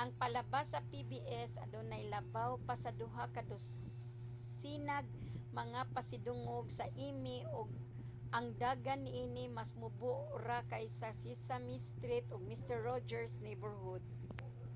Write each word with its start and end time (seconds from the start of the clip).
ang 0.00 0.10
palabas 0.20 0.66
sa 0.72 0.80
pbs 0.90 1.50
adunay 1.64 2.02
labaw 2.14 2.50
pa 2.66 2.74
sa 2.82 2.90
duha 3.00 3.24
ka 3.34 3.42
dosenag 3.50 5.06
mga 5.60 5.80
pasidungog 5.94 6.66
sa 6.78 6.86
emmy 7.06 7.38
ug 7.60 7.68
ang 8.36 8.46
dagan 8.64 9.00
niini 9.06 9.44
mas 9.58 9.70
mubo 9.80 10.14
ra 10.46 10.58
kaysa 10.72 11.08
sa 11.14 11.18
sesame 11.22 11.76
street 11.90 12.26
ug 12.34 12.42
mister 12.50 12.76
roger's 12.90 13.32
neighborhood 13.46 14.04